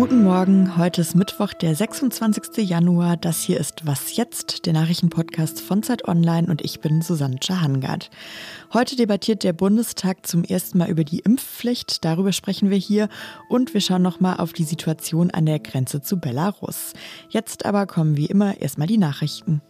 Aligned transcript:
Guten 0.00 0.22
Morgen, 0.22 0.78
heute 0.78 1.02
ist 1.02 1.14
Mittwoch, 1.14 1.52
der 1.52 1.74
26. 1.74 2.66
Januar. 2.66 3.18
Das 3.18 3.42
hier 3.42 3.60
ist 3.60 3.84
Was 3.84 4.16
jetzt, 4.16 4.64
der 4.64 4.72
Nachrichtenpodcast 4.72 5.60
von 5.60 5.82
Zeit 5.82 6.08
Online 6.08 6.48
und 6.48 6.64
ich 6.64 6.80
bin 6.80 7.02
Susanne 7.02 7.36
Hangard. 7.50 8.08
Heute 8.72 8.96
debattiert 8.96 9.44
der 9.44 9.52
Bundestag 9.52 10.26
zum 10.26 10.42
ersten 10.42 10.78
Mal 10.78 10.88
über 10.88 11.04
die 11.04 11.18
Impfpflicht. 11.18 12.02
Darüber 12.02 12.32
sprechen 12.32 12.70
wir 12.70 12.78
hier 12.78 13.10
und 13.50 13.74
wir 13.74 13.82
schauen 13.82 14.00
nochmal 14.00 14.38
auf 14.38 14.54
die 14.54 14.64
Situation 14.64 15.30
an 15.32 15.44
der 15.44 15.58
Grenze 15.58 16.00
zu 16.00 16.18
Belarus. 16.18 16.94
Jetzt 17.28 17.66
aber 17.66 17.86
kommen 17.86 18.16
wie 18.16 18.24
immer 18.24 18.58
erstmal 18.58 18.88
die 18.88 18.96
Nachrichten. 18.96 19.60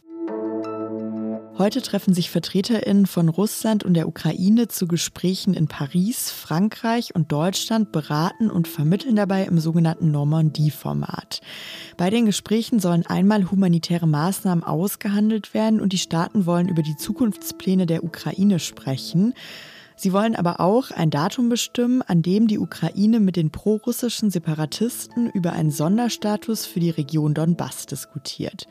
Heute 1.61 1.82
treffen 1.82 2.14
sich 2.14 2.30
VertreterInnen 2.30 3.04
von 3.04 3.29
Russland 3.29 3.84
und 3.84 3.92
der 3.92 4.09
Ukraine 4.09 4.68
zu 4.68 4.88
Gesprächen 4.88 5.52
in 5.52 5.68
Paris, 5.68 6.30
Frankreich 6.30 7.14
und 7.14 7.30
Deutschland 7.32 7.92
beraten 7.92 8.50
und 8.50 8.66
vermitteln 8.66 9.14
dabei 9.14 9.45
im 9.45 9.60
sogenannten 9.60 10.10
Normandie-Format. 10.10 11.42
Bei 11.98 12.09
den 12.09 12.24
Gesprächen 12.24 12.80
sollen 12.80 13.05
einmal 13.05 13.50
humanitäre 13.50 14.06
Maßnahmen 14.06 14.64
ausgehandelt 14.64 15.52
werden 15.52 15.83
und 15.83 15.92
die 15.92 15.98
Staaten 15.98 16.46
wollen 16.46 16.66
über 16.66 16.80
die 16.80 16.96
Zukunftspläne 16.96 17.84
der 17.84 18.05
Ukraine 18.05 18.58
sprechen. 18.58 19.34
Sie 19.97 20.14
wollen 20.14 20.36
aber 20.36 20.61
auch 20.61 20.91
ein 20.91 21.11
Datum 21.11 21.50
bestimmen, 21.50 22.00
an 22.00 22.22
dem 22.22 22.47
die 22.47 22.58
Ukraine 22.58 23.20
mit 23.20 23.36
den 23.36 23.50
prorussischen 23.50 24.30
Separatisten 24.30 25.28
über 25.28 25.52
einen 25.52 25.70
Sonderstatus 25.70 26.64
für 26.64 26.80
die 26.80 26.88
Region 26.88 27.34
Donbass 27.34 27.84
diskutiert. 27.84 28.66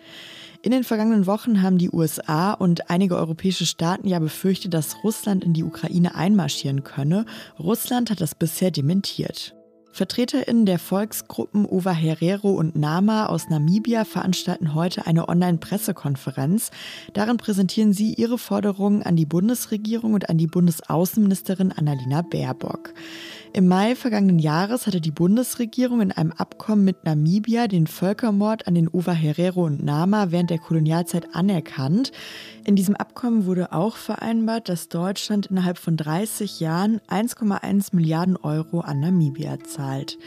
In 0.62 0.72
den 0.72 0.84
vergangenen 0.84 1.26
Wochen 1.26 1.62
haben 1.62 1.78
die 1.78 1.90
USA 1.90 2.52
und 2.52 2.90
einige 2.90 3.16
europäische 3.16 3.66
Staaten 3.66 4.10
ja 4.10 4.20
befürchtet, 4.20 4.74
dass 4.74 5.06
Russland 5.06 5.46
in 5.46 5.54
die 5.54 5.64
Ukraine 5.64 6.16
einmarschieren 6.16 6.84
könne. 6.84 7.26
Russland 7.58 8.10
hat 8.10 8.20
das 8.20 8.36
bisher 8.36 8.70
dementiert. 8.70 9.56
VertreterInnen 9.92 10.66
der 10.66 10.78
Volksgruppen 10.78 11.66
Ova 11.66 11.92
Herero 11.92 12.52
und 12.52 12.76
Nama 12.76 13.28
aus 13.28 13.50
Namibia 13.50 14.06
veranstalten 14.06 14.76
heute 14.76 15.08
eine 15.08 15.30
Online-Pressekonferenz. 15.30 16.72
Darin 17.14 17.38
präsentieren 17.38 17.94
sie 17.94 18.14
ihre 18.14 18.38
Forderungen 18.38 19.02
an 19.02 19.16
die 19.16 19.26
Bundesregierung 19.26 20.14
und 20.14 20.30
an 20.30 20.38
die 20.38 20.48
Bundesaußenministerin 20.48 21.72
Annalena 21.72 22.22
Baerbock. 22.22 22.94
Im 23.52 23.68
Mai 23.68 23.96
vergangenen 23.96 24.38
Jahres 24.38 24.86
hatte 24.86 25.02
die 25.02 25.10
Bundesregierung 25.10 26.02
in 26.02 26.12
einem 26.12 26.32
Abkommen 26.32 26.86
mit 26.86 27.04
Namibia 27.04 27.68
den 27.68 27.88
Völkermord 27.88 28.68
an 28.68 28.76
den 28.76 28.88
Ova 28.88 29.12
Herero 29.12 29.66
und 29.66 29.84
Nama 29.84 30.28
während 30.30 30.52
der 30.52 30.60
Kolonialzeit 30.60 31.34
anerkannt. 31.34 32.12
In 32.70 32.76
diesem 32.76 32.96
Abkommen 32.96 33.48
wurde 33.48 33.74
auch 33.74 33.96
vereinbart, 33.96 34.70
dass 34.70 34.90
Deutschland 34.90 35.48
innerhalb 35.48 35.80
von 35.80 35.98
30 35.98 36.60
Jahren 36.60 37.02
1,1 37.10 37.96
Milliarden 37.96 38.38
Euro 38.38 38.82
an 38.82 39.00
Namibia 39.00 39.58
zahlt. 39.64 40.20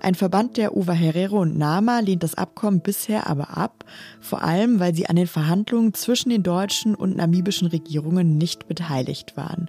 Ein 0.00 0.14
Verband 0.14 0.56
der 0.56 0.74
Ova 0.74 0.94
Herero 0.94 1.42
und 1.42 1.58
Nama 1.58 2.00
lehnt 2.00 2.22
das 2.22 2.34
Abkommen 2.34 2.80
bisher 2.80 3.26
aber 3.26 3.58
ab, 3.58 3.84
vor 4.22 4.40
allem 4.40 4.80
weil 4.80 4.94
sie 4.94 5.06
an 5.06 5.16
den 5.16 5.26
Verhandlungen 5.26 5.92
zwischen 5.92 6.30
den 6.30 6.42
deutschen 6.42 6.94
und 6.94 7.14
namibischen 7.14 7.68
Regierungen 7.68 8.38
nicht 8.38 8.68
beteiligt 8.68 9.36
waren. 9.36 9.68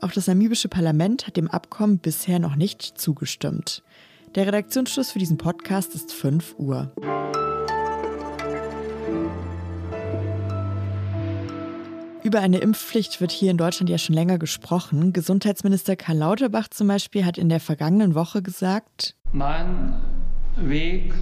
Auch 0.00 0.10
das 0.10 0.26
namibische 0.26 0.68
Parlament 0.68 1.28
hat 1.28 1.36
dem 1.36 1.46
Abkommen 1.46 1.98
bisher 1.98 2.40
noch 2.40 2.56
nicht 2.56 2.82
zugestimmt. 2.82 3.84
Der 4.34 4.44
Redaktionsschluss 4.48 5.12
für 5.12 5.20
diesen 5.20 5.38
Podcast 5.38 5.94
ist 5.94 6.12
5 6.12 6.56
Uhr. 6.58 6.90
Über 12.30 12.42
eine 12.42 12.58
Impfpflicht 12.58 13.20
wird 13.20 13.32
hier 13.32 13.50
in 13.50 13.56
Deutschland 13.56 13.90
ja 13.90 13.98
schon 13.98 14.14
länger 14.14 14.38
gesprochen. 14.38 15.12
Gesundheitsminister 15.12 15.96
Karl 15.96 16.18
Lauterbach 16.18 16.68
zum 16.68 16.86
Beispiel 16.86 17.24
hat 17.24 17.38
in 17.38 17.48
der 17.48 17.58
vergangenen 17.58 18.14
Woche 18.14 18.40
gesagt, 18.40 19.16
mein 19.32 19.96
Weg 20.54 21.12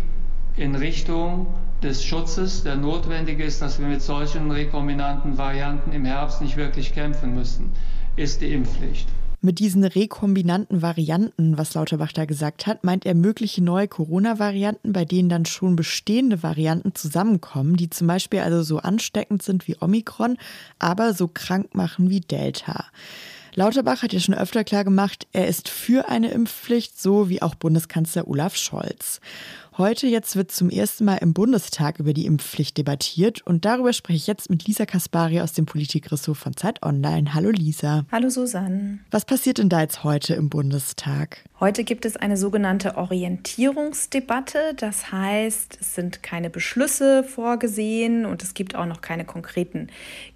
in 0.59 0.75
Richtung 0.75 1.47
des 1.83 2.05
Schutzes, 2.05 2.63
der 2.63 2.77
notwendig 2.77 3.41
ist, 3.41 3.63
dass 3.63 3.79
wir 3.79 3.87
mit 3.87 4.03
solchen 4.03 4.51
rekombinanten 4.51 5.39
Varianten 5.39 5.93
im 5.93 6.05
Herbst 6.05 6.43
nicht 6.43 6.59
wirklich 6.59 6.93
kämpfen 6.93 7.35
müssen 7.35 7.73
ist 8.17 8.43
die 8.43 8.53
Impfpflicht. 8.53 9.09
Mit 9.41 9.61
diesen 9.61 9.85
rekombinanten 9.85 10.83
Varianten, 10.83 11.57
was 11.57 11.75
Lauterbach 11.75 12.11
da 12.11 12.25
gesagt 12.25 12.67
hat, 12.67 12.83
meint 12.83 13.07
er 13.07 13.15
mögliche 13.15 13.63
neue 13.63 13.87
Corona-Varianten, 13.87 14.93
bei 14.93 15.05
denen 15.05 15.29
dann 15.29 15.47
schon 15.47 15.77
bestehende 15.77 16.43
Varianten 16.43 16.93
zusammenkommen, 16.97 17.77
die 17.77 17.89
zum 17.89 18.09
Beispiel 18.09 18.41
also 18.41 18.65
so 18.65 18.79
ansteckend 18.79 19.45
sind 19.45 19.69
wie 19.69 19.77
Omikron, 19.81 20.39
aber 20.81 21.15
so 21.15 21.29
krank 21.29 21.73
machen 21.77 22.11
wie 22.11 22.21
Delta. 22.21 22.87
Lauterbach 23.55 24.03
hat 24.03 24.13
ja 24.13 24.19
schon 24.19 24.35
öfter 24.35 24.65
klar 24.65 24.83
gemacht, 24.83 25.29
er 25.33 25.47
ist 25.47 25.69
für 25.69 26.09
eine 26.09 26.31
Impfpflicht, 26.31 27.01
so 27.01 27.29
wie 27.29 27.41
auch 27.41 27.55
Bundeskanzler 27.55 28.27
Olaf 28.27 28.57
Scholz. 28.57 29.21
Heute 29.79 30.09
jetzt 30.09 30.35
wird 30.35 30.51
zum 30.51 30.71
ersten 30.71 31.05
Mal 31.05 31.19
im 31.19 31.35
Bundestag 31.35 32.01
über 32.01 32.13
die 32.13 32.27
Impfpflicht 32.27 32.77
debattiert 32.77 33.47
und 33.47 33.65
darüber 33.65 33.93
spreche 33.93 34.17
ich 34.17 34.27
jetzt 34.27 34.51
mit 34.51 34.67
Lisa 34.67 34.87
Kaspari 34.87 35.41
aus 35.41 35.53
dem 35.53 35.67
Politikressort 35.67 36.37
von 36.37 36.57
Zeit 36.57 36.83
Online. 36.83 37.33
Hallo 37.33 37.51
Lisa. 37.51 38.05
Hallo 38.11 38.29
Susanne. 38.29 38.99
Was 39.13 39.25
passiert 39.25 39.59
denn 39.59 39.69
da 39.69 39.83
jetzt 39.83 40.03
heute 40.03 40.35
im 40.35 40.49
Bundestag? 40.49 41.45
Heute 41.61 41.85
gibt 41.85 42.05
es 42.07 42.17
eine 42.17 42.37
sogenannte 42.37 42.97
Orientierungsdebatte. 42.97 44.75
Das 44.77 45.13
heißt, 45.13 45.79
es 45.81 45.95
sind 45.95 46.25
keine 46.25 46.51
Beschlüsse 46.51 47.23
vorgesehen 47.23 48.27
und 48.27 48.43
es 48.43 48.55
gibt 48.55 48.75
auch 48.75 48.87
noch 48.87 49.01
keine 49.01 49.25
konkreten 49.25 49.89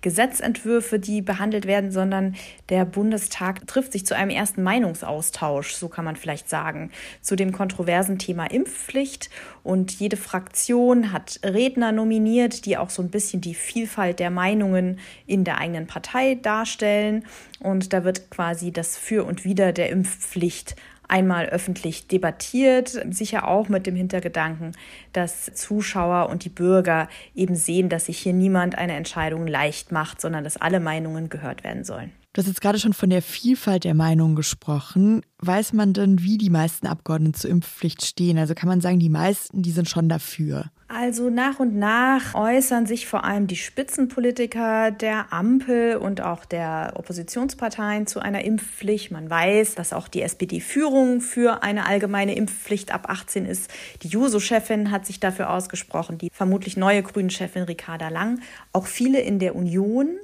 Gesetzentwürfe, 0.02 1.00
die 1.00 1.20
behandelt 1.20 1.66
werden, 1.66 1.90
sondern 1.90 2.36
der 2.68 2.84
Bundestag 2.84 3.66
trifft 3.66 3.90
sich 3.92 4.06
zu 4.06 4.14
einem 4.14 4.30
ersten 4.30 4.62
Meinungsaustausch, 4.62 5.74
so 5.74 5.88
kann 5.88 6.04
man 6.04 6.14
vielleicht 6.14 6.48
sagen, 6.48 6.92
zu 7.20 7.34
dem 7.34 7.50
kontroversen 7.50 8.20
Thema 8.20 8.46
Impfpflicht. 8.46 9.31
Und 9.62 9.92
jede 9.92 10.16
Fraktion 10.16 11.12
hat 11.12 11.40
Redner 11.44 11.92
nominiert, 11.92 12.66
die 12.66 12.76
auch 12.76 12.90
so 12.90 13.02
ein 13.02 13.10
bisschen 13.10 13.40
die 13.40 13.54
Vielfalt 13.54 14.18
der 14.18 14.30
Meinungen 14.30 14.98
in 15.26 15.44
der 15.44 15.58
eigenen 15.58 15.86
Partei 15.86 16.36
darstellen. 16.36 17.24
Und 17.60 17.92
da 17.92 18.04
wird 18.04 18.30
quasi 18.30 18.72
das 18.72 18.96
Für 18.96 19.24
und 19.24 19.44
Wider 19.44 19.72
der 19.72 19.90
Impfpflicht 19.90 20.76
einmal 21.08 21.46
öffentlich 21.46 22.06
debattiert, 22.06 22.98
sicher 23.10 23.46
auch 23.46 23.68
mit 23.68 23.86
dem 23.86 23.94
Hintergedanken, 23.94 24.72
dass 25.12 25.52
Zuschauer 25.52 26.30
und 26.30 26.44
die 26.44 26.48
Bürger 26.48 27.08
eben 27.34 27.54
sehen, 27.54 27.90
dass 27.90 28.06
sich 28.06 28.18
hier 28.18 28.32
niemand 28.32 28.78
eine 28.78 28.94
Entscheidung 28.94 29.46
leicht 29.46 29.92
macht, 29.92 30.22
sondern 30.22 30.42
dass 30.42 30.56
alle 30.56 30.80
Meinungen 30.80 31.28
gehört 31.28 31.64
werden 31.64 31.84
sollen. 31.84 32.12
Du 32.34 32.40
hast 32.40 32.48
jetzt 32.48 32.62
gerade 32.62 32.78
schon 32.78 32.94
von 32.94 33.10
der 33.10 33.20
Vielfalt 33.20 33.84
der 33.84 33.92
Meinungen 33.92 34.36
gesprochen. 34.36 35.20
Weiß 35.40 35.74
man 35.74 35.92
denn, 35.92 36.22
wie 36.22 36.38
die 36.38 36.48
meisten 36.48 36.86
Abgeordneten 36.86 37.34
zur 37.34 37.50
Impfpflicht 37.50 38.02
stehen? 38.02 38.38
Also 38.38 38.54
kann 38.54 38.70
man 38.70 38.80
sagen, 38.80 38.98
die 38.98 39.10
meisten, 39.10 39.60
die 39.60 39.70
sind 39.70 39.86
schon 39.86 40.08
dafür. 40.08 40.70
Also 40.88 41.28
nach 41.28 41.60
und 41.60 41.76
nach 41.76 42.34
äußern 42.34 42.86
sich 42.86 43.06
vor 43.06 43.24
allem 43.24 43.48
die 43.48 43.56
Spitzenpolitiker 43.56 44.92
der 44.92 45.30
Ampel 45.30 45.96
und 45.96 46.22
auch 46.22 46.46
der 46.46 46.94
Oppositionsparteien 46.96 48.06
zu 48.06 48.20
einer 48.20 48.44
Impfpflicht. 48.44 49.10
Man 49.10 49.28
weiß, 49.28 49.74
dass 49.74 49.92
auch 49.92 50.08
die 50.08 50.22
SPD-Führung 50.22 51.20
für 51.20 51.62
eine 51.62 51.84
allgemeine 51.84 52.34
Impfpflicht 52.34 52.94
ab 52.94 53.10
18 53.10 53.44
ist. 53.44 53.70
Die 54.02 54.08
Juso-Chefin 54.08 54.90
hat 54.90 55.04
sich 55.04 55.20
dafür 55.20 55.50
ausgesprochen, 55.50 56.16
die 56.16 56.30
vermutlich 56.32 56.78
neue 56.78 57.02
Grünen-Chefin 57.02 57.64
Ricarda 57.64 58.08
Lang, 58.08 58.40
auch 58.72 58.86
viele 58.86 59.20
in 59.20 59.38
der 59.38 59.54
Union. 59.54 60.16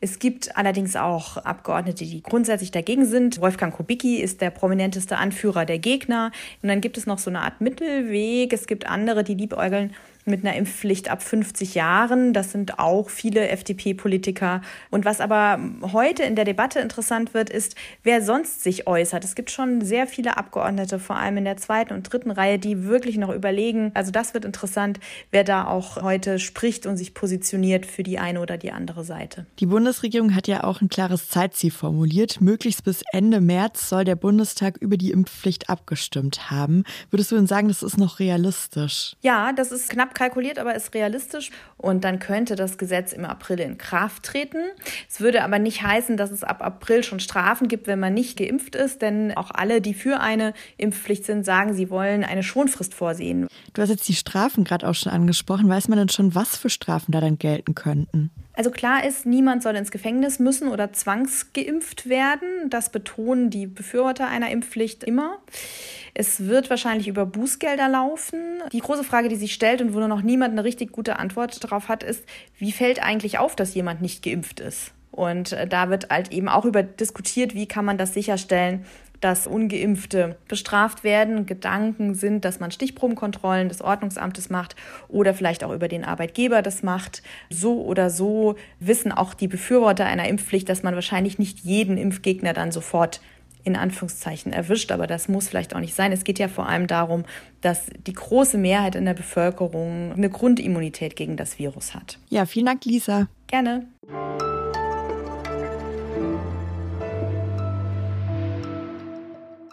Es 0.00 0.20
gibt 0.20 0.56
allerdings 0.56 0.94
auch 0.94 1.38
Abgeordnete, 1.38 2.04
die 2.04 2.22
grundsätzlich 2.22 2.70
dagegen 2.70 3.04
sind. 3.04 3.40
Wolfgang 3.40 3.74
Kubicki 3.74 4.20
ist 4.20 4.40
der 4.40 4.50
prominenteste 4.50 5.16
Anführer 5.16 5.64
der 5.64 5.78
Gegner. 5.78 6.30
Und 6.62 6.68
dann 6.68 6.80
gibt 6.80 6.96
es 6.96 7.06
noch 7.06 7.18
so 7.18 7.30
eine 7.30 7.40
Art 7.40 7.60
Mittelweg. 7.60 8.52
Es 8.52 8.66
gibt 8.66 8.86
andere, 8.86 9.24
die 9.24 9.34
liebäugeln 9.34 9.94
mit 10.30 10.44
einer 10.44 10.56
Impfpflicht 10.56 11.10
ab 11.10 11.22
50 11.22 11.74
Jahren. 11.74 12.32
Das 12.32 12.52
sind 12.52 12.78
auch 12.78 13.10
viele 13.10 13.48
FDP-Politiker. 13.48 14.62
Und 14.90 15.04
was 15.04 15.20
aber 15.20 15.58
heute 15.92 16.22
in 16.22 16.36
der 16.36 16.44
Debatte 16.44 16.80
interessant 16.80 17.34
wird, 17.34 17.50
ist, 17.50 17.74
wer 18.02 18.22
sonst 18.22 18.62
sich 18.62 18.86
äußert. 18.86 19.24
Es 19.24 19.34
gibt 19.34 19.50
schon 19.50 19.80
sehr 19.80 20.06
viele 20.06 20.36
Abgeordnete, 20.36 20.98
vor 20.98 21.16
allem 21.16 21.36
in 21.38 21.44
der 21.44 21.56
zweiten 21.56 21.94
und 21.94 22.12
dritten 22.12 22.30
Reihe, 22.30 22.58
die 22.58 22.84
wirklich 22.84 23.16
noch 23.16 23.30
überlegen. 23.30 23.90
Also 23.94 24.10
das 24.10 24.34
wird 24.34 24.44
interessant, 24.44 25.00
wer 25.30 25.44
da 25.44 25.66
auch 25.66 26.02
heute 26.02 26.38
spricht 26.38 26.86
und 26.86 26.96
sich 26.96 27.14
positioniert 27.14 27.86
für 27.86 28.02
die 28.02 28.18
eine 28.18 28.40
oder 28.40 28.58
die 28.58 28.72
andere 28.72 29.04
Seite. 29.04 29.46
Die 29.58 29.66
Bundesregierung 29.66 30.34
hat 30.34 30.48
ja 30.48 30.64
auch 30.64 30.80
ein 30.80 30.88
klares 30.88 31.28
Zeitziel 31.28 31.70
formuliert. 31.70 32.40
Möglichst 32.40 32.84
bis 32.84 33.02
Ende 33.12 33.40
März 33.40 33.88
soll 33.88 34.04
der 34.04 34.16
Bundestag 34.16 34.76
über 34.78 34.96
die 34.96 35.10
Impfpflicht 35.10 35.70
abgestimmt 35.70 36.50
haben. 36.50 36.84
Würdest 37.10 37.30
du 37.30 37.36
denn 37.36 37.46
sagen, 37.46 37.68
das 37.68 37.82
ist 37.82 37.98
noch 37.98 38.18
realistisch? 38.18 39.16
Ja, 39.22 39.52
das 39.52 39.72
ist 39.72 39.90
knapp 39.90 40.14
kalkuliert, 40.18 40.58
aber 40.58 40.74
ist 40.74 40.94
realistisch. 40.94 41.50
Und 41.76 42.04
dann 42.04 42.18
könnte 42.18 42.56
das 42.56 42.76
Gesetz 42.76 43.12
im 43.12 43.24
April 43.24 43.60
in 43.60 43.78
Kraft 43.78 44.24
treten. 44.24 44.58
Es 45.08 45.20
würde 45.20 45.44
aber 45.44 45.58
nicht 45.58 45.82
heißen, 45.82 46.16
dass 46.16 46.30
es 46.30 46.44
ab 46.44 46.60
April 46.60 47.04
schon 47.04 47.20
Strafen 47.20 47.68
gibt, 47.68 47.86
wenn 47.86 48.00
man 48.00 48.14
nicht 48.14 48.36
geimpft 48.36 48.74
ist, 48.74 49.00
denn 49.00 49.36
auch 49.36 49.50
alle, 49.52 49.80
die 49.80 49.94
für 49.94 50.20
eine 50.20 50.52
Impfpflicht 50.76 51.24
sind, 51.24 51.44
sagen, 51.44 51.72
sie 51.74 51.88
wollen 51.88 52.24
eine 52.24 52.42
Schonfrist 52.42 52.94
vorsehen. 52.94 53.46
Du 53.74 53.82
hast 53.82 53.90
jetzt 53.90 54.08
die 54.08 54.14
Strafen 54.14 54.64
gerade 54.64 54.88
auch 54.88 54.94
schon 54.94 55.12
angesprochen. 55.12 55.68
Weiß 55.68 55.88
man 55.88 55.98
denn 55.98 56.08
schon, 56.08 56.34
was 56.34 56.56
für 56.56 56.70
Strafen 56.70 57.12
da 57.12 57.20
dann 57.20 57.38
gelten 57.38 57.74
könnten? 57.74 58.30
Also 58.58 58.72
klar 58.72 59.04
ist, 59.04 59.24
niemand 59.24 59.62
soll 59.62 59.76
ins 59.76 59.92
Gefängnis 59.92 60.40
müssen 60.40 60.66
oder 60.66 60.92
zwangsgeimpft 60.92 62.08
werden. 62.08 62.68
Das 62.70 62.90
betonen 62.90 63.50
die 63.50 63.68
Befürworter 63.68 64.26
einer 64.26 64.50
Impfpflicht 64.50 65.04
immer. 65.04 65.38
Es 66.12 66.48
wird 66.48 66.68
wahrscheinlich 66.68 67.06
über 67.06 67.24
Bußgelder 67.24 67.88
laufen. 67.88 68.60
Die 68.72 68.80
große 68.80 69.04
Frage, 69.04 69.28
die 69.28 69.36
sich 69.36 69.54
stellt 69.54 69.80
und 69.80 69.94
wo 69.94 70.00
noch 70.00 70.22
niemand 70.22 70.50
eine 70.50 70.64
richtig 70.64 70.90
gute 70.90 71.20
Antwort 71.20 71.62
darauf 71.62 71.88
hat, 71.88 72.02
ist, 72.02 72.24
wie 72.58 72.72
fällt 72.72 73.00
eigentlich 73.00 73.38
auf, 73.38 73.54
dass 73.54 73.76
jemand 73.76 74.02
nicht 74.02 74.24
geimpft 74.24 74.58
ist? 74.58 74.90
Und 75.12 75.52
äh, 75.52 75.68
da 75.68 75.88
wird 75.88 76.10
halt 76.10 76.32
eben 76.32 76.48
auch 76.48 76.64
über 76.64 76.82
diskutiert, 76.82 77.54
wie 77.54 77.68
kann 77.68 77.84
man 77.84 77.96
das 77.96 78.12
sicherstellen, 78.12 78.84
dass 79.20 79.46
ungeimpfte 79.46 80.36
bestraft 80.48 81.04
werden. 81.04 81.46
Gedanken 81.46 82.14
sind, 82.14 82.44
dass 82.44 82.60
man 82.60 82.70
Stichprobenkontrollen 82.70 83.68
des 83.68 83.82
Ordnungsamtes 83.82 84.50
macht 84.50 84.76
oder 85.08 85.34
vielleicht 85.34 85.64
auch 85.64 85.72
über 85.72 85.88
den 85.88 86.04
Arbeitgeber 86.04 86.62
das 86.62 86.82
macht. 86.82 87.22
So 87.50 87.82
oder 87.84 88.10
so 88.10 88.56
wissen 88.80 89.12
auch 89.12 89.34
die 89.34 89.48
Befürworter 89.48 90.06
einer 90.06 90.28
Impfpflicht, 90.28 90.68
dass 90.68 90.82
man 90.82 90.94
wahrscheinlich 90.94 91.38
nicht 91.38 91.60
jeden 91.60 91.96
Impfgegner 91.96 92.52
dann 92.52 92.72
sofort 92.72 93.20
in 93.64 93.76
Anführungszeichen 93.76 94.52
erwischt, 94.52 94.90
aber 94.92 95.06
das 95.06 95.28
muss 95.28 95.48
vielleicht 95.48 95.74
auch 95.74 95.80
nicht 95.80 95.94
sein. 95.94 96.10
Es 96.12 96.24
geht 96.24 96.38
ja 96.38 96.48
vor 96.48 96.66
allem 96.68 96.86
darum, 96.86 97.24
dass 97.60 97.86
die 98.06 98.14
große 98.14 98.56
Mehrheit 98.56 98.94
in 98.94 99.04
der 99.04 99.14
Bevölkerung 99.14 100.12
eine 100.16 100.30
Grundimmunität 100.30 101.16
gegen 101.16 101.36
das 101.36 101.58
Virus 101.58 101.94
hat. 101.94 102.18
Ja, 102.30 102.46
vielen 102.46 102.66
Dank, 102.66 102.84
Lisa. 102.84 103.28
Gerne. 103.46 103.86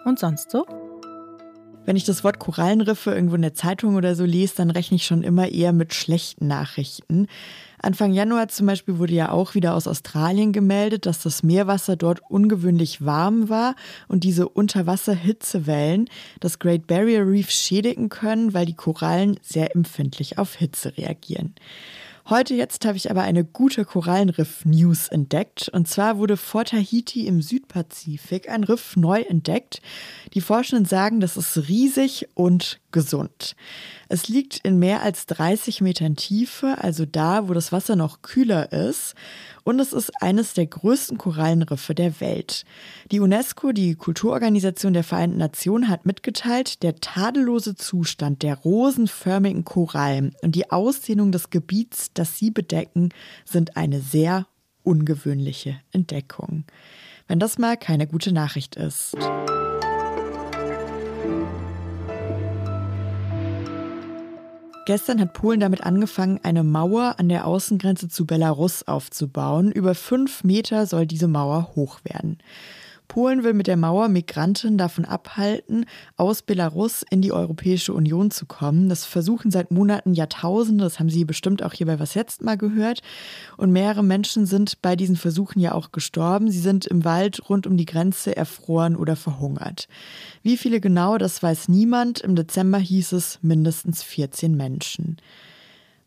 Und 0.06 0.20
sonst 0.20 0.52
so? 0.52 0.66
Wenn 1.86 1.96
ich 1.96 2.04
das 2.04 2.24
Wort 2.24 2.40
Korallenriffe 2.40 3.12
irgendwo 3.12 3.36
in 3.36 3.44
der 3.44 3.54
Zeitung 3.54 3.96
oder 3.96 4.16
so 4.16 4.24
lese, 4.26 4.56
dann 4.58 4.72
rechne 4.72 4.96
ich 4.96 5.06
schon 5.06 5.22
immer 5.22 5.50
eher 5.50 5.74
mit 5.74 5.94
schlechten 5.94 6.48
Nachrichten. 6.48 7.28
Anfang 7.80 8.14
Januar 8.14 8.48
zum 8.48 8.66
Beispiel 8.66 8.98
wurde 8.98 9.14
ja 9.14 9.30
auch 9.30 9.54
wieder 9.54 9.76
aus 9.76 9.88
Australien 9.88 10.52
gemeldet, 10.52 11.06
dass 11.06 11.22
das 11.22 11.44
Meerwasser 11.44 11.96
dort 11.96 12.22
ungewöhnlich 12.28 13.06
warm 13.06 13.50
war 13.50 13.76
und 14.08 14.24
diese 14.24 14.50
Unterwasserhitzewellen 14.50 16.10
das 16.40 16.58
Great 16.58 16.88
Barrier 16.88 17.28
Reef 17.28 17.52
schädigen 17.52 18.10
können, 18.10 18.56
weil 18.56 18.66
die 18.66 18.76
Korallen 18.76 19.38
sehr 19.44 19.76
empfindlich 19.76 20.40
auf 20.40 20.56
Hitze 20.56 20.98
reagieren. 20.98 21.54
Heute 22.28 22.56
jetzt 22.56 22.84
habe 22.86 22.98
ich 22.98 23.12
aber 23.12 23.22
eine 23.22 23.46
gute 23.46 23.86
Korallenriff-News 23.86 25.10
entdeckt. 25.10 25.70
Und 25.70 25.88
zwar 25.88 26.18
wurde 26.18 26.38
vor 26.38 26.66
Tahiti 26.66 27.28
im 27.28 27.40
Südpazifik 27.40 28.50
ein 28.50 28.64
Riff 28.64 28.96
neu 28.96 29.22
entdeckt. 29.22 29.80
Die 30.34 30.42
Forschenden 30.42 30.86
sagen, 30.86 31.20
das 31.20 31.38
ist 31.38 31.70
riesig 31.70 32.28
und 32.34 32.80
gesund. 32.96 33.58
Es 34.08 34.30
liegt 34.30 34.60
in 34.60 34.80
mehr 34.80 35.02
als 35.02 35.26
30 35.26 35.82
Metern 35.82 36.16
Tiefe, 36.16 36.78
also 36.80 37.06
da, 37.06 37.50
wo 37.50 37.54
das 37.54 37.74
Wasser 37.74 37.98
noch 37.98 38.22
kühler 38.22 38.72
ist. 38.72 39.16
Und 39.66 39.82
es 39.82 39.92
ist 39.92 40.22
eines 40.22 40.54
der 40.54 40.66
größten 40.66 41.18
Korallenriffe 41.18 41.94
der 41.94 42.22
Welt. 42.22 42.64
Die 43.12 43.20
UNESCO, 43.20 43.74
die 43.74 43.96
Kulturorganisation 43.96 44.94
der 44.94 45.04
Vereinten 45.04 45.38
Nationen, 45.38 45.90
hat 45.90 46.06
mitgeteilt, 46.06 46.84
der 46.84 46.96
tadellose 46.96 47.76
Zustand 47.76 48.44
der 48.44 48.56
rosenförmigen 48.56 49.66
Korallen 49.66 50.34
und 50.42 50.56
die 50.56 50.72
Ausdehnung 50.72 51.34
des 51.34 51.50
Gebiets, 51.50 52.12
das 52.14 52.40
sie 52.40 52.50
bedecken, 52.50 53.10
sind 53.44 53.76
eine 53.76 54.00
sehr 54.00 54.48
ungewöhnliche 54.84 55.82
Entdeckung. 55.92 56.64
Wenn 57.28 57.40
das 57.40 57.58
mal 57.58 57.76
keine 57.76 58.08
gute 58.08 58.32
Nachricht 58.32 58.78
ist. 58.78 59.18
Gestern 64.86 65.20
hat 65.20 65.34
Polen 65.34 65.60
damit 65.60 65.84
angefangen, 65.84 66.40
eine 66.44 66.64
Mauer 66.64 67.16
an 67.18 67.28
der 67.28 67.48
Außengrenze 67.48 68.08
zu 68.08 68.28
Belarus 68.28 68.88
aufzubauen. 68.88 69.72
Über 69.72 69.96
fünf 69.96 70.44
Meter 70.44 70.86
soll 70.86 71.08
diese 71.08 71.28
Mauer 71.28 71.72
hoch 71.76 72.02
werden. 72.04 72.38
Polen 73.08 73.44
will 73.44 73.54
mit 73.54 73.68
der 73.68 73.78
Mauer 73.78 74.08
Migranten 74.08 74.78
davon 74.78 75.06
abhalten, 75.06 75.86
aus 76.18 76.42
Belarus 76.42 77.04
in 77.10 77.22
die 77.22 77.32
Europäische 77.32 77.94
Union 77.94 78.32
zu 78.32 78.46
kommen. 78.46 78.90
Das 78.90 79.06
versuchen 79.06 79.52
seit 79.52 79.72
Monaten 79.72 80.14
Jahrtausende, 80.14 80.84
das 80.84 81.00
haben 81.00 81.10
Sie 81.10 81.26
bestimmt 81.26 81.64
auch 81.64 81.74
hier 81.74 81.86
bei 81.86 82.00
Was 82.00 82.14
jetzt 82.14 82.42
mal 82.42 82.58
gehört. 82.58 83.02
Und 83.58 83.72
mehrere 83.72 84.04
Menschen 84.04 84.46
sind 84.46 84.82
bei 84.82 84.96
diesen 84.96 85.16
Versuchen 85.16 85.60
ja 85.60 85.74
auch 85.74 85.92
gestorben. 85.92 86.52
Sie 86.52 86.60
sind 86.60 86.86
im 86.86 87.06
Wald 87.06 87.50
rund 87.50 87.68
um 87.68 87.78
die 87.78 87.86
Grenze 87.86 88.36
erfroren 88.36 88.96
oder 88.96 89.16
verhungert. 89.16 89.88
Wie 90.44 90.58
viele 90.58 90.80
genau, 90.80 91.18
das 91.18 91.42
weiß 91.42 91.70
niemand. 91.70 92.22
Im 92.22 92.36
Dezember 92.36 92.78
hieß 92.78 93.14
es 93.14 93.40
mindestens 93.42 94.04
14 94.04 94.56
Menschen. 94.56 95.18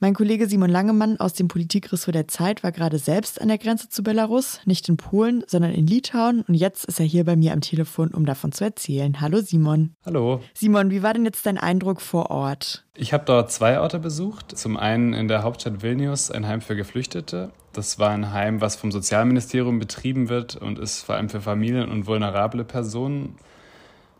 Mein 0.01 0.15
Kollege 0.15 0.47
Simon 0.47 0.71
Langemann 0.71 1.19
aus 1.19 1.33
dem 1.33 1.49
Politikressort 1.49 2.15
der 2.15 2.29
Zeit 2.29 2.63
war 2.63 2.71
gerade 2.71 2.99
selbst 2.99 3.41
an 3.41 3.49
der 3.49 3.59
Grenze 3.59 3.89
zu 3.89 4.05
Belarus, 4.05 4.61
nicht 4.65 4.89
in 4.89 4.97
Polen, 4.97 5.43
sondern 5.49 5.73
in 5.73 5.89
Litauen. 5.89 6.43
Und 6.43 6.55
jetzt 6.55 6.85
ist 6.85 7.01
er 7.01 7.07
hier 7.07 7.25
bei 7.25 7.35
mir 7.35 7.53
am 7.53 7.61
Telefon, 7.61 8.15
um 8.15 8.25
davon 8.25 8.53
zu 8.53 8.63
erzählen. 8.63 9.21
Hallo 9.21 9.41
Simon. 9.41 9.97
Hallo. 10.07 10.41
Simon, 10.55 10.93
wie 10.93 11.03
war 11.03 11.15
denn 11.15 11.25
jetzt 11.25 11.45
dein 11.47 11.59
Eindruck 11.59 12.01
vor 12.01 12.31
Ort? 12.31 12.85
Ich 12.95 13.13
habe 13.13 13.25
dort 13.27 13.51
zwei 13.51 13.81
Orte 13.81 13.99
besucht. 13.99 14.57
Zum 14.57 14.77
einen 14.77 15.15
in 15.15 15.27
der 15.27 15.43
Hauptstadt 15.43 15.83
Vilnius 15.83 16.31
ein 16.31 16.47
Heim 16.47 16.61
für 16.61 16.77
Geflüchtete. 16.77 17.51
Das 17.73 17.99
war 17.99 18.11
ein 18.11 18.33
Heim, 18.33 18.61
was 18.61 18.77
vom 18.77 18.93
Sozialministerium 18.93 19.81
betrieben 19.81 20.29
wird 20.29 20.55
und 20.55 20.79
ist 20.79 21.03
vor 21.03 21.17
allem 21.17 21.29
für 21.29 21.41
Familien 21.41 21.91
und 21.91 22.07
vulnerable 22.07 22.65
Personen. 22.65 23.35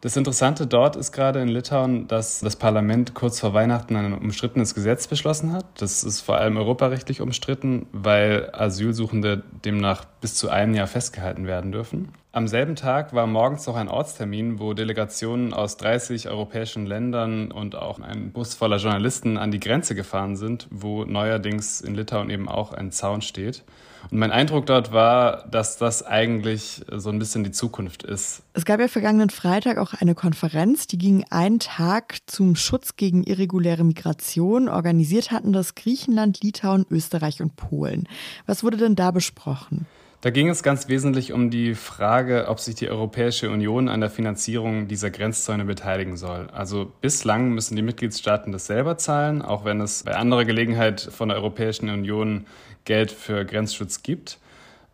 Das 0.01 0.17
Interessante 0.17 0.69
dort 0.69 0.95
ist 0.95 1.11
gerade 1.11 1.41
in 1.41 1.49
Litauen, 1.49 2.07
dass 2.07 2.39
das 2.39 2.55
Parlament 2.55 3.15
kurz 3.15 3.41
vor 3.41 3.53
Weihnachten 3.53 3.97
ein 3.97 4.15
umstrittenes 4.15 4.75
Gesetz 4.75 5.09
beschlossen 5.09 5.53
hat. 5.53 5.65
Das 5.79 6.05
ist 6.05 6.21
vor 6.21 6.39
allem 6.39 6.57
europarechtlich 6.57 7.21
umstritten, 7.21 7.87
weil 7.91 8.51
Asylsuchende 8.53 9.43
demnach 9.65 10.05
bis 10.21 10.37
zu 10.37 10.51
einem 10.51 10.75
Jahr 10.75 10.87
festgehalten 10.87 11.47
werden 11.47 11.73
dürfen. 11.73 12.13
Am 12.39 12.47
selben 12.47 12.77
Tag 12.77 13.13
war 13.15 13.27
morgens 13.27 13.67
noch 13.67 13.75
ein 13.75 13.89
Ortstermin, 13.89 14.61
wo 14.61 14.73
Delegationen 14.73 15.53
aus 15.53 15.77
30 15.77 16.29
europäischen 16.29 16.87
Ländern 16.87 17.51
und 17.51 17.75
auch 17.75 17.99
ein 17.99 18.31
Bus 18.31 18.55
voller 18.55 18.77
Journalisten 18.77 19.37
an 19.37 19.51
die 19.51 19.59
Grenze 19.59 19.97
gefahren 19.97 20.37
sind, 20.37 20.69
wo 20.71 21.05
neuerdings 21.05 21.81
in 21.81 21.97
Litauen 21.97 22.31
eben 22.31 22.49
auch 22.49 22.73
ein 22.73 22.93
Zaun 22.93 23.23
steht. 23.23 23.65
Und 24.13 24.21
mein 24.21 24.31
Eindruck 24.31 24.67
dort 24.67 24.93
war, 24.93 25.49
dass 25.49 25.79
das 25.79 26.07
eigentlich 26.07 26.83
so 26.93 27.11
ein 27.11 27.19
bisschen 27.19 27.43
die 27.43 27.51
Zukunft 27.51 28.05
ist. 28.05 28.45
Es 28.53 28.65
gab 28.65 28.79
ja 28.79 28.87
vergangenen 28.87 29.31
Freitag 29.31 29.77
auch 29.79 29.95
eine 29.95 30.15
Konferenz, 30.15 30.87
die 30.87 30.99
ging 30.99 31.25
einen 31.31 31.59
Tag 31.59 32.19
zum 32.27 32.55
Schutz 32.55 32.95
gegen 32.95 33.25
irreguläre 33.25 33.83
Migration. 33.83 34.69
Organisiert 34.69 35.33
hatten 35.33 35.53
das 35.53 35.75
Griechenland, 35.75 36.41
Litauen, 36.41 36.87
Österreich 36.89 37.43
und 37.43 37.57
Polen. 37.57 38.09
Was 38.47 38.63
wurde 38.63 38.77
denn 38.77 38.95
da 38.95 39.11
besprochen? 39.11 39.89
Da 40.21 40.31
ging 40.31 40.49
es 40.49 40.65
ganz 40.65 40.89
wesentlich 40.89 41.33
um 41.33 41.49
die 41.49 41.77
Frage, 41.77 42.49
ob 42.49 42.59
sich 42.59 42.75
die 42.75 42.91
Europäische 42.91 43.51
Union 43.51 43.89
an 43.89 44.01
der 44.01 44.11
Finanzierung 44.11 44.89
dieser 44.89 45.13
Grenzzäune 45.13 45.65
beteiligen 45.65 46.17
soll. 46.17 46.49
Also 46.53 46.91
bislang 47.01 47.51
müssen 47.51 47.77
die 47.77 47.83
Mitgliedstaaten 47.83 48.51
das 48.51 48.67
selber 48.67 48.99
zahlen, 48.99 49.43
auch 49.43 49.65
wenn 49.65 49.81
es 49.81 50.03
bei 50.03 50.17
anderer 50.17 50.45
Gelegenheit 50.45 51.01
von 51.01 51.29
der 51.29 51.39
Europäischen 51.39 51.89
Union 51.89 52.47
Geld 52.85 53.13
für 53.13 53.45
Grenzschutz 53.45 54.03
gibt. 54.03 54.41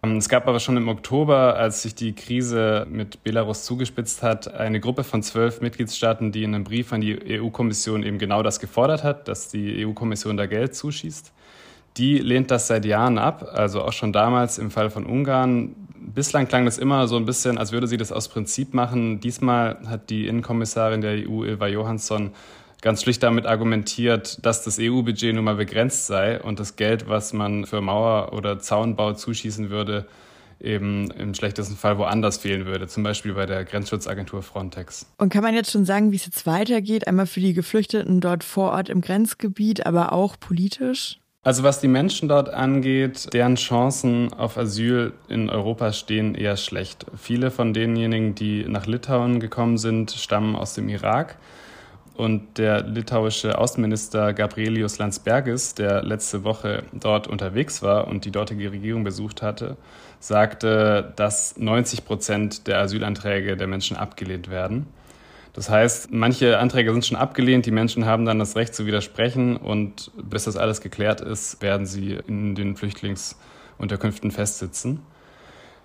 Ähm, 0.03 0.19
es 0.19 0.29
gab 0.29 0.47
aber 0.47 0.61
schon 0.61 0.77
im 0.77 0.89
Oktober, 0.89 1.57
als 1.57 1.81
sich 1.81 1.95
die 1.95 2.15
Krise 2.15 2.87
mit 2.91 3.25
Belarus 3.25 3.65
zugespitzt 3.65 4.23
hat, 4.23 4.53
eine 4.53 4.79
Gruppe 4.79 5.05
von 5.05 5.23
zwölf 5.23 5.63
Mitgliedstaaten, 5.63 6.33
die 6.33 6.43
in 6.43 6.55
einem 6.55 6.65
Brief 6.65 6.93
an 6.93 7.01
die 7.01 7.41
EU-Kommission 7.41 8.03
eben 8.03 8.19
genau 8.19 8.43
das 8.43 8.61
gefordert 8.61 9.03
hat, 9.03 9.27
dass 9.27 9.49
die 9.49 9.87
EU-Kommission 9.87 10.37
da 10.37 10.45
Geld 10.45 10.75
zuschießt. 10.75 11.33
Die 11.97 12.19
lehnt 12.19 12.51
das 12.51 12.67
seit 12.67 12.85
Jahren 12.85 13.19
ab, 13.19 13.49
also 13.53 13.83
auch 13.83 13.93
schon 13.93 14.13
damals 14.13 14.59
im 14.59 14.71
Fall 14.71 14.91
von 14.91 15.07
Ungarn. 15.07 15.77
Bislang 15.97 16.49
klang 16.49 16.65
das 16.65 16.79
immer 16.79 17.07
so 17.07 17.17
ein 17.17 17.25
bisschen, 17.25 17.57
als 17.57 17.73
würde 17.73 17.87
sie 17.87 17.97
das 17.97 18.11
aus 18.11 18.29
Prinzip 18.29 18.75
machen. 18.75 19.21
Diesmal 19.21 19.79
hat 19.87 20.11
die 20.11 20.27
Innenkommissarin 20.27 21.01
der 21.01 21.29
EU, 21.29 21.45
Ilva 21.45 21.69
Johansson, 21.69 22.33
ganz 22.83 23.03
schlicht 23.03 23.23
damit 23.23 23.47
argumentiert, 23.47 24.45
dass 24.45 24.63
das 24.63 24.79
EU-Budget 24.79 25.35
nun 25.35 25.45
mal 25.45 25.55
begrenzt 25.55 26.07
sei 26.07 26.41
und 26.41 26.61
das 26.61 26.77
Geld, 26.77 27.09
was 27.09 27.33
man 27.33 27.65
für 27.65 27.81
Mauer- 27.81 28.33
oder 28.33 28.59
Zaunbau 28.59 29.15
zuschießen 29.15 29.71
würde, 29.71 30.07
eben 30.61 31.11
im 31.13 31.33
schlechtesten 31.35 31.77
Fall 31.77 31.97
woanders 31.99 32.39
fehlen 32.39 32.67
würde, 32.67 32.87
zum 32.87 33.03
Beispiel 33.03 33.35
bei 33.35 33.47
der 33.47 33.65
Grenzschutzagentur 33.65 34.43
Frontex. 34.43 35.07
Und 35.17 35.33
kann 35.33 35.43
man 35.43 35.55
jetzt 35.55 35.71
schon 35.71 35.85
sagen, 35.85 36.13
wie 36.13 36.17
es 36.17 36.27
jetzt 36.27 36.47
weitergeht, 36.47 37.07
einmal 37.07 37.27
für 37.27 37.41
die 37.41 37.55
Geflüchteten 37.55 38.21
dort 38.21 38.45
vor 38.45 38.73
Ort 38.73 38.89
im 38.89 39.01
Grenzgebiet, 39.01 39.87
aber 39.87 40.13
auch 40.13 40.39
politisch? 40.39 41.21
Also 41.45 41.63
was 41.63 41.79
die 41.79 41.89
Menschen 41.89 42.27
dort 42.27 42.49
angeht, 42.49 43.33
deren 43.35 43.57
Chancen 43.57 44.33
auf 44.33 44.57
Asyl 44.57 45.13
in 45.29 45.51
Europa 45.51 45.93
stehen 45.93 46.35
eher 46.35 46.57
schlecht. 46.57 47.05
Viele 47.19 47.51
von 47.51 47.75
denjenigen, 47.75 48.35
die 48.35 48.65
nach 48.67 48.87
Litauen 48.87 49.41
gekommen 49.41 49.77
sind, 49.77 50.11
stammen 50.11 50.57
aus 50.57 50.73
dem 50.73 50.89
Irak. 50.89 51.37
Und 52.17 52.57
der 52.57 52.83
litauische 52.85 53.59
Außenminister 53.59 54.33
Gabrielius 54.33 54.97
Landsbergis, 54.97 55.75
der 55.75 56.03
letzte 56.03 56.45
Woche 56.45 56.85
dort 56.93 57.27
unterwegs 57.27 57.83
war 57.83 58.07
und 58.07 58.25
die 58.25 58.31
dortige 58.31 58.73
Regierung 58.73 59.05
besucht 59.05 59.43
hatte, 59.43 59.77
sagte, 60.21 61.13
dass 61.17 61.59
90 61.59 62.07
Prozent 62.07 62.67
der 62.69 62.79
Asylanträge 62.79 63.59
der 63.59 63.67
Menschen 63.67 63.99
abgelehnt 63.99 64.49
werden. 64.49 64.87
Das 65.55 65.71
heißt, 65.71 66.13
manche 66.13 66.59
Anträge 66.59 66.93
sind 66.93 67.07
schon 67.07 67.17
abgelehnt, 67.17 67.65
die 67.65 67.71
Menschen 67.71 68.05
haben 68.05 68.25
dann 68.25 68.41
das 68.41 68.57
Recht 68.57 68.75
zu 68.75 68.87
widersprechen 68.87 69.57
und 69.57 70.11
bis 70.17 70.45
das 70.45 70.57
alles 70.57 70.81
geklärt 70.81 71.21
ist, 71.21 71.63
werden 71.63 71.87
sie 71.87 72.19
in 72.27 72.55
den 72.55 72.77
Flüchtlings 72.77 73.39
Unterkünften 73.79 74.31
festsitzen. 74.31 75.01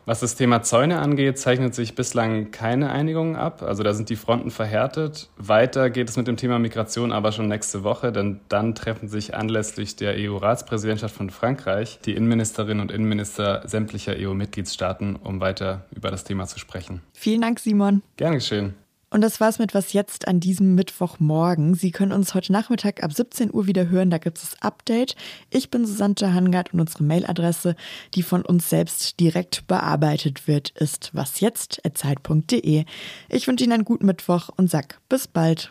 Was 0.06 0.22
das 0.22 0.36
Thema 0.36 0.64
Zäune 0.64 0.98
angeht, 1.00 1.38
zeichnet 1.38 1.76
sich 1.76 1.94
bislang 1.94 2.50
keine 2.50 2.90
Einigung 2.90 3.36
ab. 3.36 3.62
Also 3.62 3.84
da 3.84 3.94
sind 3.94 4.10
die 4.10 4.16
Fronten 4.16 4.50
verhärtet. 4.50 5.30
Weiter 5.38 5.92
geht 5.92 6.10
es 6.10 6.18
mit 6.18 6.26
dem 6.28 6.36
Thema 6.36 6.58
Migration 6.58 7.12
aber 7.12 7.32
schon 7.32 7.48
nächste 7.48 7.84
Woche, 7.84 8.12
denn 8.12 8.40
dann 8.50 8.74
treffen 8.74 9.08
sich 9.08 9.36
anlässlich 9.36 9.98
der 9.98 10.16
EU-Ratspräsidentschaft 10.18 11.16
von 11.16 11.30
Frankreich 11.30 12.00
die 12.06 12.16
Innenministerinnen 12.16 12.82
und 12.82 12.92
Innenminister 12.92 13.62
sämtlicher 13.68 14.16
EU-Mitgliedstaaten, 14.18 15.16
um 15.16 15.42
weiter 15.42 15.86
über 15.96 16.10
das 16.10 16.24
Thema 16.24 16.48
zu 16.48 16.58
sprechen. 16.58 17.02
Vielen 17.14 17.42
Dank, 17.42 17.60
Simon. 17.60 18.02
Gern 18.18 18.34
geschehen. 18.34 18.74
Und 19.12 19.22
das 19.22 19.40
war's 19.40 19.58
mit 19.58 19.74
Was 19.74 19.94
jetzt 19.94 20.28
an 20.28 20.40
diesem 20.40 20.76
Mittwochmorgen. 20.76 21.74
Sie 21.74 21.92
können 21.92 22.12
uns 22.12 22.36
heute 22.36 22.52
Nachmittag 22.52 23.04
ab 23.04 23.12
17 23.12 23.52
Uhr 23.52 23.66
wieder 23.66 23.90
hören. 23.90 24.12
Da 24.12 24.20
gibt 24.20 24.38
es 24.38 24.52
das 24.52 24.62
Update. 24.62 25.16
Ich 25.50 25.72
bin 25.72 25.86
Susanne 25.86 26.16
Hangard 26.22 26.74
und 26.74 26.80
unsere 26.80 27.04
Mailadresse, 27.04 27.76
die 28.14 28.22
von 28.22 28.44
uns 28.44 28.70
selbst 28.70 29.20
direkt 29.20 29.66
bearbeitet 29.68 30.48
wird, 30.48 30.70
ist 30.72 31.16
wasjetzt.zeit.de. 31.16 32.86
Ich 33.30 33.48
wünsche 33.48 33.64
Ihnen 33.64 33.74
einen 33.74 33.86
guten 33.86 34.06
Mittwoch 34.06 34.50
und 34.56 34.70
sag 34.70 35.00
bis 35.10 35.28
bald. 35.28 35.70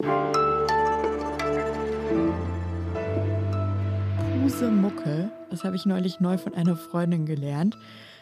Pusemuckel, 4.42 5.30
das 5.50 5.62
habe 5.62 5.76
ich 5.76 5.87
neulich 5.87 6.18
neu 6.18 6.38
von 6.38 6.54
einer 6.54 6.75
Freundin 6.75 7.26
gelernt. 7.26 7.78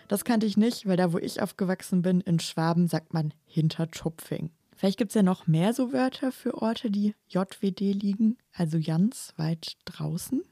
Das 0.08 0.25
kannte 0.25 0.44
ich 0.44 0.56
nicht, 0.56 0.87
weil 0.87 0.96
da, 0.96 1.12
wo 1.12 1.18
ich 1.18 1.40
aufgewachsen 1.40 2.02
bin, 2.02 2.20
in 2.20 2.38
Schwaben, 2.38 2.87
sagt 2.87 3.14
man 3.14 3.32
Hintertupfing. 3.46 4.50
Vielleicht 4.76 4.99
gibt 4.99 5.11
es 5.11 5.14
ja 5.14 5.23
noch 5.23 5.47
mehr 5.47 5.73
so 5.73 5.92
Wörter 5.92 6.33
für 6.33 6.54
Orte, 6.61 6.90
die 6.90 7.14
JWD 7.28 7.80
liegen, 7.80 8.37
also 8.52 8.78
ganz 8.78 9.33
weit 9.37 9.76
draußen. 9.87 10.42